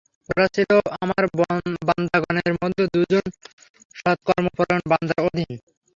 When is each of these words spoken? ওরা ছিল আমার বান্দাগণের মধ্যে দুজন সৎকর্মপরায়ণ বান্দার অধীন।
ওরা 0.29 0.45
ছিল 0.55 0.69
আমার 1.01 1.23
বান্দাগণের 1.87 2.53
মধ্যে 2.55 2.83
দুজন 2.93 3.25
সৎকর্মপরায়ণ 3.95 4.83
বান্দার 4.91 5.19
অধীন। 5.27 5.49